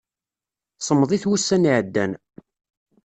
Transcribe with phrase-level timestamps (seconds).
[0.79, 2.11] Semmḍit wussan iɛeddan.